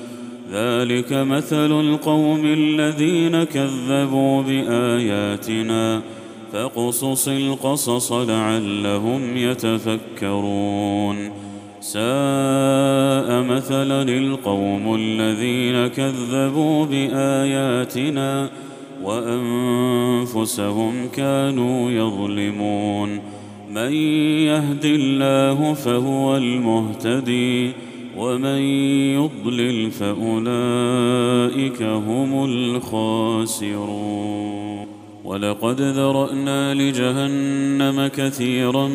ذلك 0.51 1.13
مثل 1.13 1.79
القوم 1.79 2.45
الذين 2.45 3.43
كذبوا 3.43 4.41
بآياتنا 4.41 6.01
فاقصص 6.53 7.27
القصص 7.27 8.11
لعلهم 8.11 9.37
يتفكرون. 9.37 11.31
ساء 11.81 13.41
مثلا 13.41 14.01
القوم 14.01 14.95
الذين 14.95 15.87
كذبوا 15.87 16.85
بآياتنا 16.85 18.49
وأنفسهم 19.03 20.93
كانوا 21.15 21.91
يظلمون. 21.91 23.19
من 23.73 23.93
يهد 24.43 24.85
الله 24.85 25.73
فهو 25.73 26.37
المهتدي 26.37 27.71
ومن 28.17 28.61
يضلل 29.15 29.91
فأولئك 29.91 31.83
هم 31.83 32.45
الخاسرون. 32.45 34.41
ولقد 35.25 35.81
ذرأنا 35.81 36.73
لجهنم 36.73 38.07
كثيرا 38.07 38.87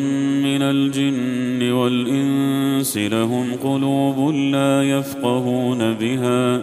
من 0.43 0.61
الجن 0.61 1.71
والإنس 1.71 2.97
لهم 2.97 3.45
قلوب 3.63 4.35
لا 4.35 4.83
يفقهون 4.83 5.93
بها 5.93 6.61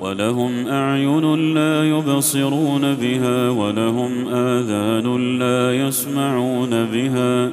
ولهم 0.00 0.68
أعين 0.68 1.54
لا 1.54 1.88
يبصرون 1.88 2.94
بها 2.94 3.50
ولهم 3.50 4.28
آذان 4.28 5.38
لا 5.38 5.86
يسمعون 5.86 6.84
بها. 6.84 7.52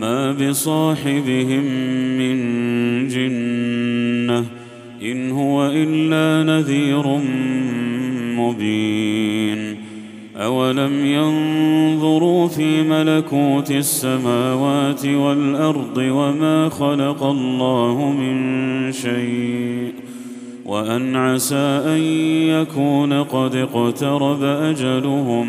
ما 0.00 0.32
بصاحبهم 0.32 1.64
من 2.18 2.38
جنة 3.08 4.44
إن 5.02 5.30
هو 5.30 5.66
إلا 5.66 6.52
نذير 6.52 7.20
مبين 8.38 9.76
أولم 10.36 11.04
ينظروا 11.06 12.48
في 12.48 12.82
ملكوت 12.82 13.70
السماوات 13.70 15.06
والأرض 15.06 15.96
وما 15.96 16.68
خلق 16.68 17.22
الله 17.22 18.10
من 18.10 18.92
شيء 18.92 19.92
وأن 20.66 21.16
عسى 21.16 21.82
أن 21.86 22.00
يكون 22.48 23.12
قد 23.22 23.56
اقترب 23.56 24.42
أجلهم 24.42 25.48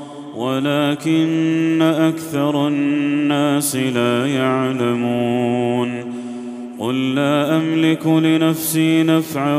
ولكن 0.41 1.81
أكثر 1.81 2.67
الناس 2.67 3.75
لا 3.75 4.27
يعلمون 4.27 6.11
قل 6.79 7.15
لا 7.15 7.57
أملك 7.57 8.07
لنفسي 8.07 9.03
نفعا 9.03 9.57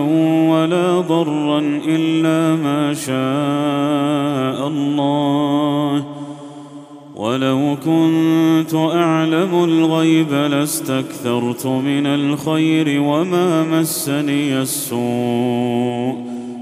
ولا 0.50 1.00
ضرا 1.00 1.58
إلا 1.86 2.62
ما 2.62 2.94
شاء 2.94 4.68
الله 4.68 6.04
ولو 7.16 7.76
كنت 7.84 8.74
أعلم 8.74 9.64
الغيب 9.64 10.32
لاستكثرت 10.32 11.66
من 11.66 12.06
الخير 12.06 13.00
وما 13.00 13.62
مسني 13.62 14.62
السوء 14.62 16.31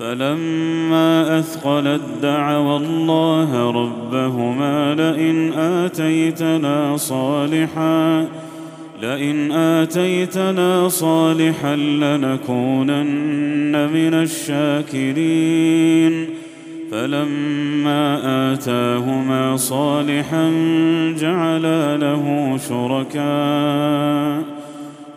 فلما 0.00 1.38
أثقلت 1.38 2.00
دعوا 2.22 2.78
الله 2.78 3.70
ربهما 3.70 4.94
لئن 4.94 5.52
آتيتنا 5.52 6.96
صالحا 6.96 8.26
لئن 9.02 9.52
آتيتنا 9.52 10.88
صالحا 10.88 11.76
لنكونن 11.76 13.88
من 13.92 14.14
الشاكرين. 14.14 16.26
فلما 16.90 18.20
آتاهما 18.52 19.56
صالحا 19.56 20.52
جعلا 21.20 21.96
له 21.96 22.56
شركاء. 22.68 24.59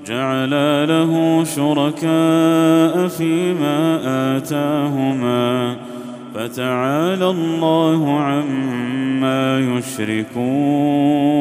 جعلا 0.08 0.86
له 0.86 1.43
شركاء 1.43 3.08
فيما 3.08 3.99
آتاهما 4.38 5.76
فتعالى 6.36 7.30
الله 7.30 8.20
عما 8.20 9.60
يشركون 9.60 11.34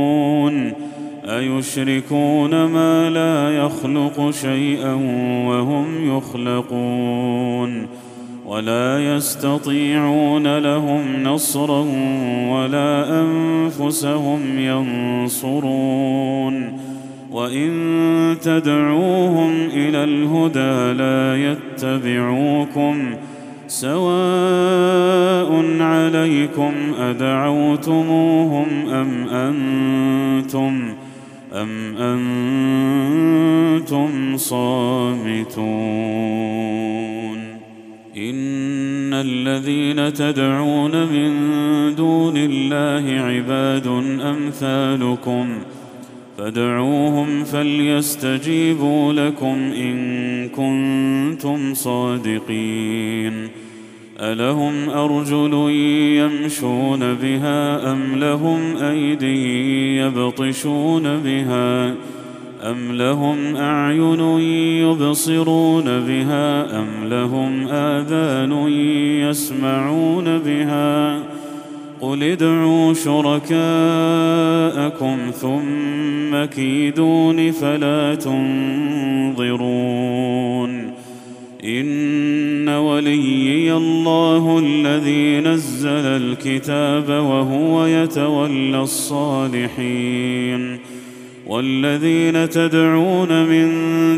أيشركون 1.25 2.65
ما 2.65 3.11
لا 3.11 3.57
يخلق 3.57 4.31
شيئا 4.31 4.95
وهم 5.47 6.17
يخلقون 6.17 7.87
ولا 8.47 9.15
يستطيعون 9.17 10.59
لهم 10.59 11.23
نصرا 11.23 11.87
ولا 12.51 13.21
أنفسهم 13.21 14.59
ينصرون 14.59 16.13
وإن 17.33 18.37
تدعوهم 18.43 19.53
إلى 19.73 20.05
الهدى 20.05 20.93
لا 20.99 21.53
يتبعوكم 21.53 23.15
سواء 23.67 25.53
عليكم 25.81 26.73
أدعوتموهم 26.99 28.67
أم 28.89 29.29
أنتم 29.29 30.95
أم 31.53 31.97
أنتم 33.77 34.37
صامتون 34.37 35.53
إن 38.17 39.15
الذين 39.15 40.13
تدعون 40.13 41.07
من 41.07 41.33
دون 41.95 42.37
الله 42.37 43.21
عباد 43.21 43.87
أمثالكم 44.21 45.49
فادعوهم 46.43 47.45
فليستجيبوا 47.45 49.13
لكم 49.13 49.57
إن 49.73 50.49
كنتم 50.49 51.75
صادقين. 51.75 53.49
ألهم 54.21 54.91
أرجل 54.91 55.53
يمشون 56.19 57.15
بها 57.15 57.93
أم 57.93 58.19
لهم 58.19 58.77
أيدي 58.77 59.97
يبطشون 59.97 61.03
بها 61.03 61.95
أم 62.63 62.93
لهم 62.93 63.57
أعين 63.57 64.21
يبصرون 64.83 65.85
بها 65.85 66.79
أم 66.81 67.09
لهم 67.09 67.67
آذان 67.69 68.69
يسمعون 69.31 70.39
بها 70.39 71.23
قل 72.03 72.23
ادعوا 72.23 72.95
شركاءكم 72.95 73.57
ثم 75.41 76.45
كيدون 76.45 77.51
فلا 77.51 78.15
تنظرون 78.15 79.63
إن 81.65 82.69
وليي 82.69 83.73
الله 83.73 84.59
الذي 84.59 85.41
نزل 85.41 85.91
الكتاب 85.91 87.09
وهو 87.09 87.87
يتولى 87.87 88.81
الصالحين 88.81 90.79
والذين 91.47 92.49
تدعون 92.49 93.47
من 93.47 93.71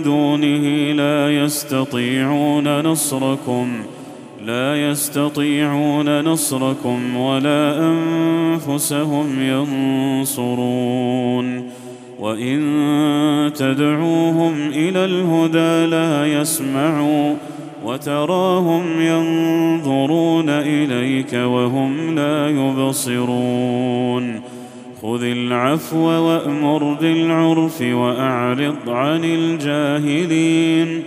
دونه 0.03 0.93
لا 0.93 1.45
يستطيعون 1.45 2.80
نصركم 2.80 3.68
لا 4.47 4.90
يستطيعون 4.90 6.20
نصركم 6.20 7.16
ولا 7.16 7.78
أنفسهم 7.78 9.42
ينصرون. 9.42 11.64
وإن 12.20 12.61
تدعوهم 13.57 14.68
إلى 14.68 15.05
الهدى 15.05 15.86
لا 15.86 16.40
يسمعوا 16.40 17.34
وتراهم 17.84 19.01
ينظرون 19.01 20.49
إليك 20.49 21.32
وهم 21.32 22.14
لا 22.14 22.49
يبصرون. 22.49 24.40
خذ 25.03 25.22
العفو 25.22 26.07
وأمر 26.07 26.97
بالعرف 27.01 27.82
وأعرض 27.82 28.88
عن 28.88 29.24
الجاهلين. 29.24 31.03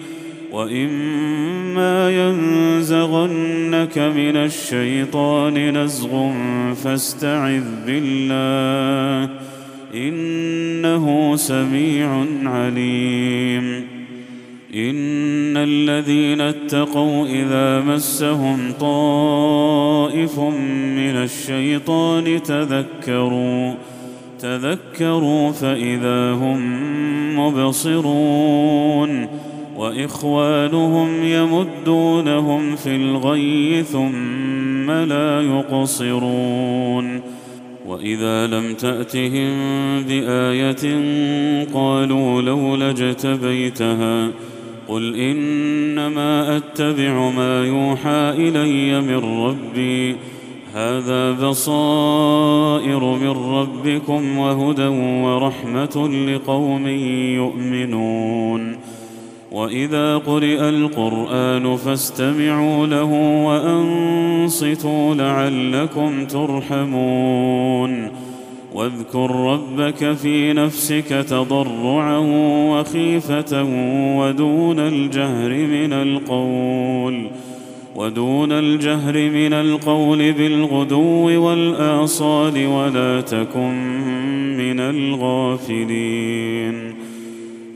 واما 0.58 2.12
ينزغنك 2.12 3.97
من 3.97 4.36
الشيطان 4.38 5.78
نزغ 5.84 6.32
فاستعذ 6.74 7.64
بالله 7.86 9.34
انه 9.93 11.36
سميع 11.36 12.26
عليم. 12.45 13.88
ان 14.76 15.58
الذين 15.58 16.41
اتقوا 16.41 17.26
اذا 17.26 17.80
مسهم 17.80 18.74
طائف 18.80 20.39
من 20.39 21.16
الشيطان 21.16 22.43
تذكروا 22.43 23.74
تذكروا 24.39 25.51
فاذا 25.51 26.32
هم 26.32 26.60
مبصرون 27.39 29.28
وإخوانهم 29.78 31.23
يمدونهم 31.23 32.75
في 32.75 32.95
الغي 32.95 33.84
ثم 33.84 34.91
لا 34.91 35.41
يقصرون. 35.41 37.21
وإذا 37.88 38.47
لم 38.47 38.73
تأتهم 38.73 39.49
بآية 40.03 40.95
قالوا 41.73 42.41
لولا 42.41 42.89
اجتبيتها 42.89 44.28
قل 44.88 45.15
إنما 45.15 46.57
أتبع 46.57 47.30
ما 47.30 47.65
يوحى 47.65 48.34
إلي 48.38 49.01
من 49.01 49.45
ربي. 49.45 50.15
هذا 50.73 51.32
بصائر 51.32 53.03
من 53.03 53.53
ربكم 53.53 54.38
وهدى 54.38 54.88
ورحمة 55.23 56.09
لقوم 56.28 56.88
يؤمنون. 57.38 58.78
وإذا 59.58 60.18
قرئ 60.18 60.70
القرآن 60.70 61.76
فاستمعوا 61.76 62.88
له 62.88 63.12
وأنصتوا 63.47 65.16
لعلكم 65.16 66.26
ترحمون. 66.26 68.12
واذكر 68.74 69.32
ربك 69.32 70.14
في 70.14 70.53
نفسك 70.53 71.26
تضرعا 71.30 72.18
وخيفة 72.72 73.64
ودون 74.20 74.80
الجهر 74.80 75.49
من 75.49 75.93
القول 75.93 77.28
ودون 77.95 78.51
الجهر 78.51 79.30
من 79.30 79.53
القول 79.53 80.34
بالغدو 80.34 81.45
والآصال 81.45 82.68
ولا 82.68 83.22
تكن 83.22 83.74
من 84.58 84.80
الغافلين. 84.80 86.18